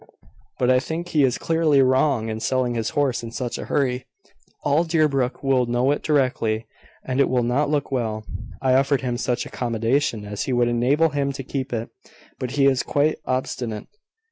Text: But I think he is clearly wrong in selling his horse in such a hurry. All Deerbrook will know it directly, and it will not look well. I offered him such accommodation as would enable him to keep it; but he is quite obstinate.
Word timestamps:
But 0.57 0.71
I 0.71 0.79
think 0.79 1.09
he 1.09 1.21
is 1.23 1.37
clearly 1.37 1.79
wrong 1.83 2.27
in 2.27 2.39
selling 2.39 2.73
his 2.73 2.89
horse 2.97 3.21
in 3.21 3.31
such 3.31 3.59
a 3.59 3.65
hurry. 3.65 4.07
All 4.63 4.83
Deerbrook 4.83 5.43
will 5.43 5.67
know 5.67 5.91
it 5.91 6.01
directly, 6.01 6.65
and 7.05 7.19
it 7.19 7.29
will 7.29 7.43
not 7.43 7.69
look 7.69 7.91
well. 7.91 8.25
I 8.63 8.73
offered 8.73 9.01
him 9.01 9.17
such 9.19 9.45
accommodation 9.45 10.25
as 10.25 10.47
would 10.47 10.67
enable 10.67 11.09
him 11.09 11.31
to 11.33 11.43
keep 11.43 11.71
it; 11.71 11.91
but 12.39 12.49
he 12.57 12.65
is 12.65 12.81
quite 12.81 13.19
obstinate. 13.25 13.85